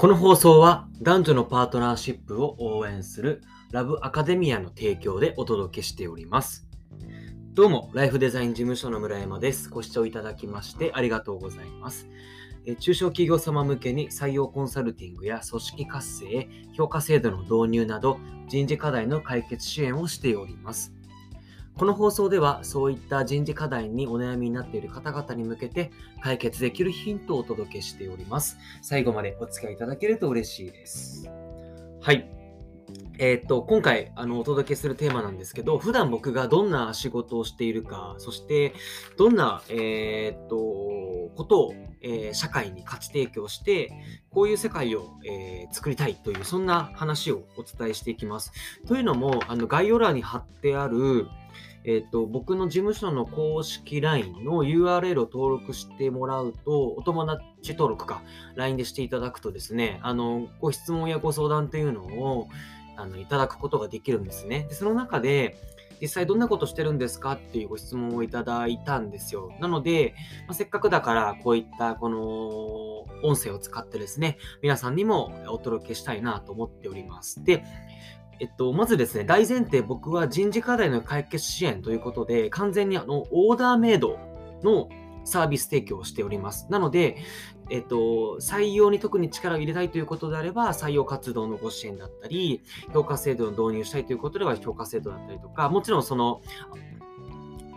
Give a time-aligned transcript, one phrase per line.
[0.00, 6.66] この放送は男女のパートナーシップを応援するラブアカデミアの提供でお届けしております。
[7.52, 9.68] どうも、ライフデザイン事務所の村山です。
[9.68, 12.08] ご視聴いただきましてありがとうございます。
[12.64, 20.94] え中小企業様向けに採用コンサルティングや組織活性、評価制度の導入など人事課題の解決支援をしております。
[21.80, 28.58] この放送ではそういった人事課題にお悩みになっている方々に向けて解決できるヒントをお届けしております。
[28.82, 31.26] 最後までお付き合いいただけると嬉しいです。
[32.02, 32.30] はい。
[33.18, 38.74] えー、っと、今回あのお届けするテーマなんですけど、普段僕がどんな仕事をしているか、そして
[39.16, 40.56] どんな、えー、っと、
[41.34, 43.90] ことを、えー、社会に価値提供して、
[44.28, 48.52] こういう世界を、え作りたいという、そんな話をお伝えしていきます。
[48.86, 51.26] というのも、あの概要欄に貼ってある、
[51.84, 58.22] えっ、ー、と、僕の事務所の公式 LINE の URL を登録してもらうと、お友達登録か、
[58.54, 62.48] LINE でしていただくとですね、あの、ご質問やご相談というのを、
[62.96, 64.66] あの、いただくことができるんですね。
[64.68, 65.56] で、その中で、
[66.00, 69.52] 実際どんなことしてるんですかっていうご質問をいただいたんですよ。
[69.60, 70.14] なので、
[70.46, 72.20] まあ、せっかくだからこういったこの
[73.22, 77.44] 音声を使ってですね、皆さんにもお届けしたいなと思っております。
[77.44, 77.64] で、
[78.40, 84.18] えっと、まずですね、大前提僕は人事課題の解決支援ということで、完全にあの、オーダーメイド
[84.62, 84.88] の
[85.24, 86.66] サービス提供をしております。
[86.70, 87.18] なので、
[87.68, 92.62] えっと、採用に特に力を入れたいということであれば、採用活動のご支援だったり、
[92.94, 96.40] 評価制度を導入したいということでは評価制度だったりとか、もちろんその、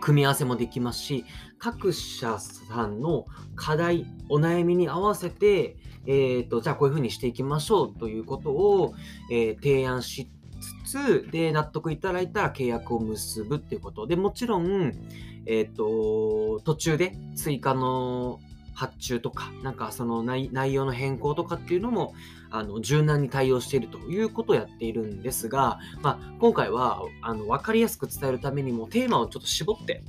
[0.00, 1.24] 組み合わせもできますし、
[1.58, 5.76] 各社さんの課題、お悩みに合わせて、
[6.06, 8.94] えーと、じゃあこういうふうにしていきましょうということを、
[9.30, 10.30] えー、提案し
[10.84, 14.06] つ、で、納得いただいたら契約を結ぶっていうこと。
[14.06, 14.92] で、もちろん、
[15.46, 18.40] え、ー、と、途中で追加の
[18.74, 22.14] 発注とか、なんかその内容の変更とかっていうのも、
[22.50, 30.02] あの、柔軟に対応しているということをやっているんですが、まあ、今回は、あの、わかりやすく伝えるためにも、テーマをちょっと絞って、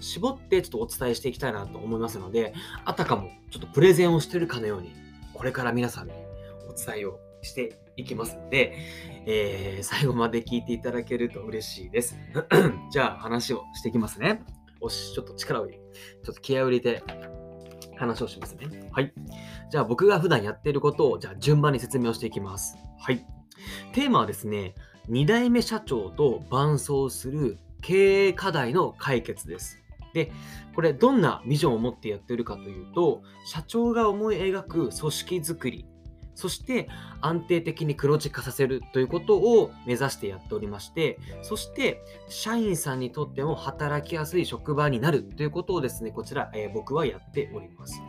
[0.00, 2.54] 絞ってちょっとお伝えしていきたいなと思いますので、
[2.84, 4.92] あたかもちょっとプレゼンをしてるかのように、
[5.32, 6.12] これから皆さんに
[6.68, 8.74] お伝えをしていきますので、
[9.26, 12.16] えー、最後まで聞いていただけると嬉しいです。
[12.90, 14.42] じゃあ話をしていきますね。
[14.80, 17.02] おし、ちょっと力を入れ、ちょっと気合を入れて
[17.96, 18.90] 話をしますね。
[18.92, 19.12] はい。
[19.70, 22.76] じゃあ僕が普段やっていることを、じゃあ順番に説明をしていきます。
[22.98, 23.26] はい。
[23.92, 24.74] テーマはですね、
[25.08, 29.78] 2代目社長と伴走する経営課題の解決です。
[30.14, 30.32] で、
[30.74, 35.86] これどんなビジョンを持ってやってるかというと、社長が思い描く組織づくり、
[36.34, 36.88] そして
[37.20, 48.00] 安定的に黒字化させるということを目指してやっておりまして、そして社員さんにとっても働きやすい職場になるということをですね、こちら、えー、僕はやっております。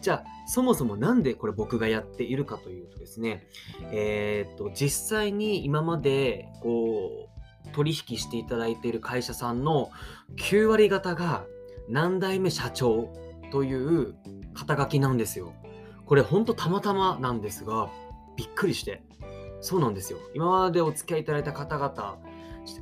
[0.00, 3.46] じゃあ、そもそもなんでこれ僕がやっているかというとですね、
[3.92, 7.34] えー、っと、実際に今までこう、
[7.72, 9.90] 取引していただいている会社さんの
[10.36, 11.44] 9割方が
[11.88, 13.12] 何代目社長
[13.50, 14.14] という
[14.54, 15.52] 肩書きなんですよ。
[16.06, 17.90] これほんとたまたまなんですが、
[18.36, 19.02] びっくりして。
[19.60, 20.18] そうなんですよ。
[20.34, 22.18] 今までお付き合いいただいた方々、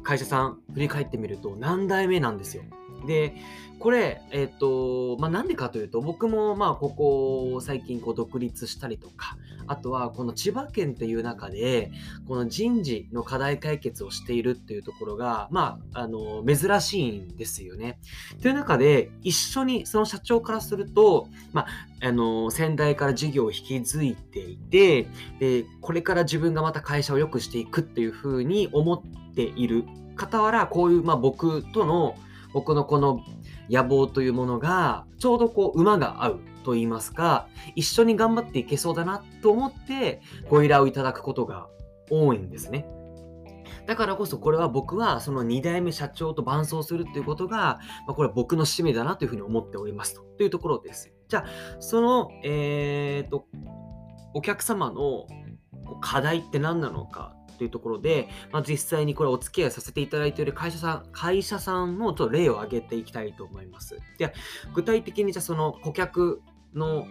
[0.03, 2.63] 会社さん振り返ってみると何代目なんですよ。
[3.07, 3.35] で、
[3.79, 11.91] これ、え、ー、と、まあ、なんでかというと、僕も、まあ、ここ、最近、こう、独立したりとか、あとは、この千葉県っていう中で、
[12.29, 17.99] この人事の課題解決をしているっていうところが、まあ、あの、珍しいんですよね。
[18.41, 21.67] という中で、一緒に、その社長からすると、まあ、
[22.07, 25.09] あの、先代から事業を引き継いでいて、
[25.41, 29.85] で、これから自分がまた会社を良くしていくっていうふうに思ってている
[30.19, 32.17] 傍ら、こういう、まあ、僕との、
[32.53, 33.21] 僕のこの
[33.71, 41.69] 野望というものが、ちょうどこう、馬が合うと言いますか、一緒に頑張っていけそうだなと思って、ご依頼をいただくことが
[42.11, 42.87] 多いんですね。
[43.87, 51.13] だからこそこれは僕はその2代目社長と伴走するっていうことが、まあ、これは僕の使命だなというふうに思っておりますとというところです。
[51.29, 53.47] じゃあ、その、えっ、と、
[54.35, 55.27] お客様の
[56.01, 63.99] 課題って何なのかというところで、まあ、実際にこれお付き合いさせていただいている会社さん、会社さんのちょっと例を挙げていきたいと思います。
[64.19, 64.33] で、
[64.75, 66.43] 具体的にじゃあその顧客
[66.75, 67.07] の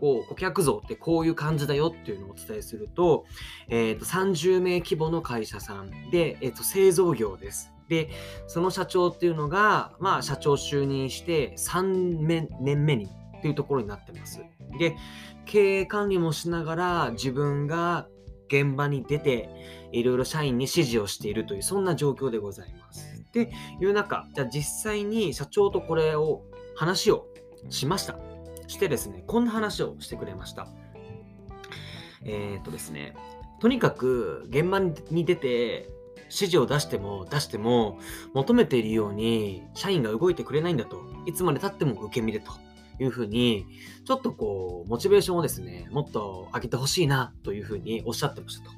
[0.00, 3.24] こう顧客像ってこういう感じだよっていうのをお伝えすると、
[3.68, 7.72] えー、と30名規模の会社さんで、えー、と製造業です。
[7.88, 8.10] で、
[8.46, 13.08] その社長っていうのが、まあ、社長就任して3年目に
[13.38, 14.40] っていうところになってます。
[14.78, 14.96] で、
[15.44, 18.08] 経営管理もしながら自分が
[18.48, 19.48] 現場に出て、
[19.92, 23.24] いろいろ社員に指示をしているという、そんな状況でございます。
[23.32, 26.42] で、いう中、じゃあ実際に社長とこれを
[26.74, 27.26] 話を
[27.70, 28.18] しました。
[28.66, 30.68] してですね、こんな話をしてくれました。
[32.24, 33.14] えっ、とですね、
[33.60, 35.88] とにかく現場に出て
[36.24, 37.98] 指示を出しても出しても
[38.34, 41.00] 求めているように社員が動いてくれないんだと。
[41.24, 42.52] いつまで経っても受け身でと
[42.98, 43.66] いうふうに、
[44.04, 48.70] ちょっとこう、モチベーションをですね、もっと上げてほしいなというふうにおっしゃってましたと。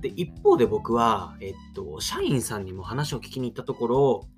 [0.00, 4.28] で、一方で僕は、えっと、社員さんにも話を聞きに行ったところ、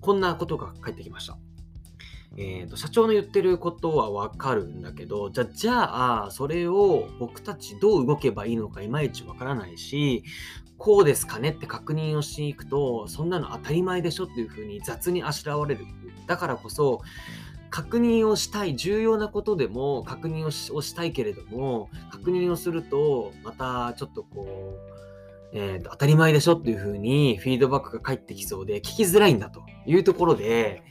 [0.00, 1.38] こんなことが返ってきました。
[2.36, 10.24] えーと、社長の言ってることはわかるんだけどじゃじゃあそれを僕たちどう動けばいいのかいまいちわからないし
[10.76, 15.86] こうですかねって確認をしに行くとそんなの当たり前でしょっていうふうに雑にあしらわれる
[16.26, 17.02] だからこそ
[17.74, 24.94] 確認をしたい重要なことでも確認をしたいけれども確認をするとまたちょっとこう
[25.56, 30.82] えーと、当たり前でしょっていうふうにフィードバックが返ってきそうで聞きづらいんだというところで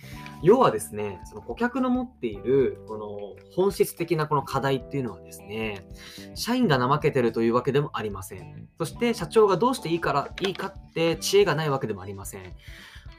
[0.42, 5.88] 要はですね、その顧客の持っているこの本質的なこの課題っていうのはですね、
[6.36, 8.68] 社員が怠けてるというわけでもありません。
[8.78, 12.54] そして社長がどうしていいからいいかって知恵がないわけでもありません。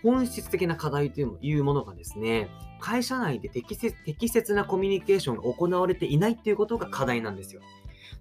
[0.05, 2.49] 本質的な課題というものがですね、
[2.79, 7.63] 会社内で適切適切なコミュニケーションが行われていないっていうことが課題なんですよ。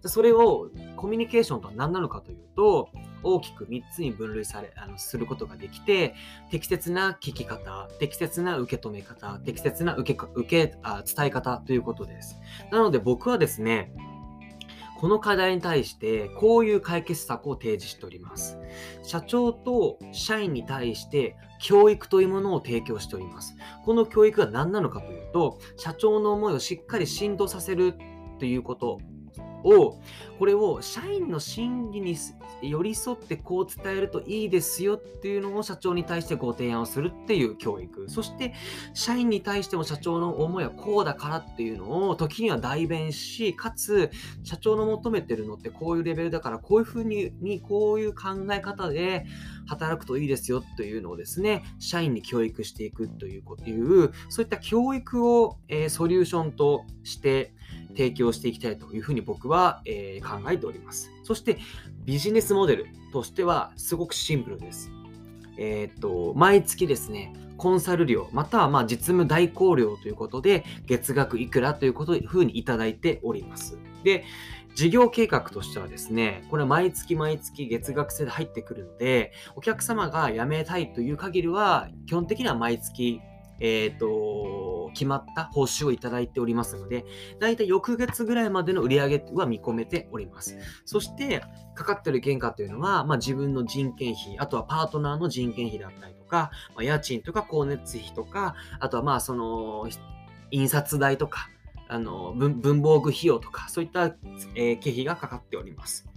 [0.06, 2.90] それをコミュニケーションとは何なのかというと、
[3.22, 6.14] 大きく3つに分類されあのすることができて
[6.50, 12.38] 適切な聞き方適切な受け止め方適切な受け受けあ伝え方ということです
[12.70, 13.94] なので僕はですね
[15.04, 18.58] この課題に対してこういう解決策を提示しております。
[19.02, 23.54] 社長と社員に対して教育というものを提供しております。
[23.84, 27.96] この教育が何なのかというと社長の思いをしっかり浸透させる
[28.40, 29.02] ということ。
[29.64, 30.00] を
[30.40, 32.18] これを社員の心理に
[32.62, 38.10] 寄り添ってこう伝えるといいですよっていうのを社長に対してご提案をするっていう教育。
[38.10, 38.54] そして
[38.94, 44.12] 社員に対しても社長の思いはこうだからっていうのを時には代弁しかつ
[44.44, 49.26] 社長の求めてるのってこういうレベルだからこういうふうにこういう考え方で
[49.68, 53.64] 働くといいですよというのをですね社員に教育していくというこう
[54.30, 57.54] そういった教育を、えー、ソリューションとして
[57.90, 61.12] 提供していきたいというふうに僕は、えー、考えております。
[61.24, 61.58] そして
[62.06, 64.92] ビジネスモデルとしてはすごくシンプルです。
[65.58, 73.78] えー、っと、毎月ですね、コンサル料、またはま実務代行料ということで、月額いくらということふうにいただいております。
[74.04, 74.26] で、
[74.76, 83.22] 事業計画としてはですね、これ毎月毎月月額制で入ってくるので、お客様が辞めたいという限りは、基本的には毎月
[83.60, 87.06] えっ、ー、と、決まった報酬をいただいておりますので、
[87.40, 90.58] だいたい翌月ぐらいまでの売り上げは見込めております。
[90.86, 91.44] そして、
[91.76, 99.88] かかってる原価というのは、まあ、自分の人件費、あとはパートナーの人件費だったりとか、まあ、家賃とか光熱費とか、あとはまあ、その、
[100.52, 101.50] 印刷代とか、
[101.90, 104.16] あの文房具費用とか、そういった、
[104.56, 106.08] えー、経費がかかっております。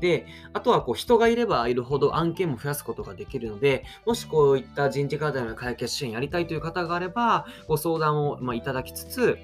[0.00, 9.38] で、あとはこう人がいればいるほど案件も増やすことができるので、もしこういった人事課題の解決支援やりたいという方があれば、ご相談をまいただきつつ、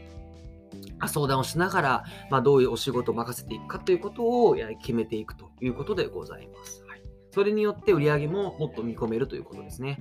[1.07, 6.86] 相談をしながら、まあ、どういうお仕事を任せていくかということを決めていくということでございます。
[7.37, 9.99] それによって売り上げももっと見込めるということですね。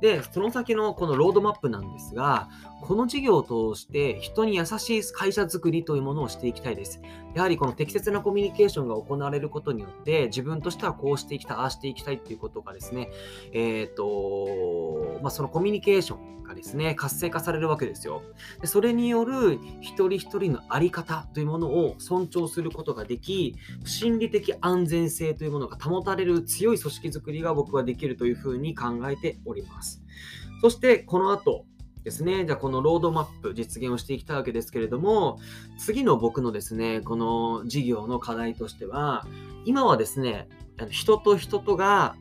[0.00, 2.48] で、その先のこのロードマップなんですが、
[2.80, 7.02] この事業を通して人に優しい会社づくりというものをしていきたいです。
[7.34, 13.10] やはりこの適切なコミュニケーションが行われることによって、自分としてはこうしていきたい、ああしていきたいということがですね、
[13.52, 18.22] えっ、ー、と、まあ、そのコミュニケーションがですね、活性化されるわけですよ。
[18.60, 30.02] でそれによる一人一人の在り方というものを尊重することができ、心理的安全性というものが保たれる強い組織づくりが僕はできるというふうに考えております。
[30.60, 31.64] そしてこの後、
[32.08, 32.46] ですね。
[32.46, 35.38] じゃあ、このロードマップ実現をしていきたいわけですけれども、
[35.76, 39.26] 次の僕のですね、この事業の課題としては、
[39.66, 40.48] 今はですね、
[40.90, 42.16] 人と人とが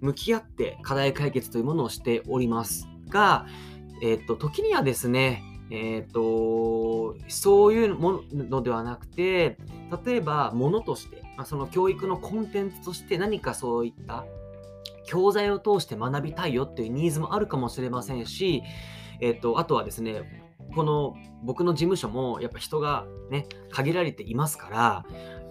[0.00, 3.46] 向き合って課題解決というものをしておりますが、
[4.02, 5.42] えっ、と、時にはですね、
[5.74, 9.56] え、ー、と、そういうものではなくて、
[10.04, 14.26] 例えば、ものとして、まあ、その教育のコンテンツとして何かそういった
[15.06, 18.62] 教材を通して学びたいよっていうニーズもあるかもしれませんし、
[19.22, 25.06] えっ、ー、と、あとはですね、この僕の事務所もやっぱ人がね、限られていますから、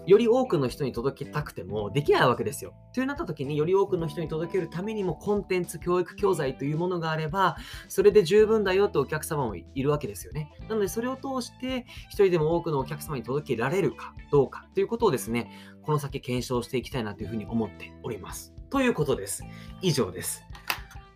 [0.08, 2.74] より多くの人に届けたくてもできないわけですよ。
[2.94, 10.52] というなった時により多くの人に届けるためにもコンテンツ、教育教材というものがあれば、それで十分だよとお客様もいるわけですよね。
[10.68, 15.52] なのでそれを通して一人でも多くのお客様に届けられるかどうかということをですね、
[15.84, 18.54] この先検証していきたいなというふうに思っております。
[18.70, 19.44] ということです。
[19.82, 20.44] 以上です。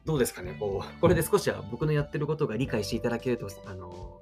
[0.06, 4.22] どうですかねこう、これで少しは僕のやってることが理解していただけると、あの、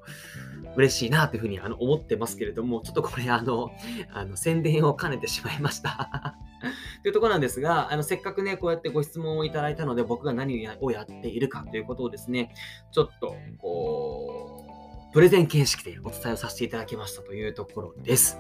[0.76, 3.72] 嬉しいなというふうにあの思ってますけれども、ちょっとこれあの、
[4.12, 6.36] あの宣伝を兼ねてしまいました
[7.04, 12.54] というところなんですが、あのせっかくね、こうやってご質問をいただいたので、僕が何をやっているかということをですね、
[12.92, 14.66] ちょっと、こ
[15.10, 18.40] う、プレゼン形式でお伝えをさせていただきましたというところです。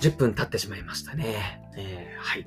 [0.00, 1.62] 10分経ってしまいましたね。
[1.76, 2.46] えー、はい。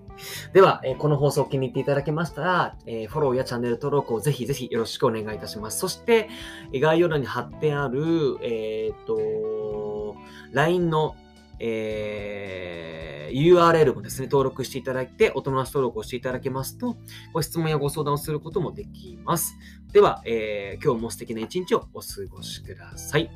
[0.54, 5.80] では、えー、この放送を気に入っていただけましたら、えー、フォローやチャンネル登録をぜひぜひよろしくお願いいたします。
[5.80, 6.30] そして、
[6.74, 10.16] 概要欄に貼ってある、えっ、と、
[10.52, 11.16] LINE の、
[11.62, 16.98] え URL もですね、登録していただいて、お友達登録をしていただけますと、
[17.34, 19.56] ご質問やご相談をすることもできます。
[19.92, 23.30] では、え今日も素敵な一日をお過ごしください。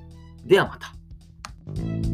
[0.45, 2.12] ではまた。